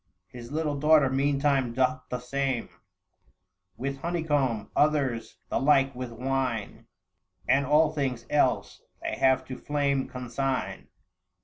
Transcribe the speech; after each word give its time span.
His 0.29 0.51
little 0.51 0.79
daughter 0.79 1.11
meantime 1.11 1.73
doth 1.73 2.01
the 2.09 2.17
same 2.17 2.69
With 3.77 3.99
honeycomb; 3.99 4.71
others 4.75 5.37
the 5.49 5.59
like 5.59 5.93
with 5.93 6.11
wine; 6.11 6.87
And 7.47 7.67
all 7.67 7.91
things 7.93 8.25
else 8.27 8.81
they 9.03 9.13
have 9.17 9.45
to 9.45 9.55
flame 9.59 10.07
consign. 10.07 10.87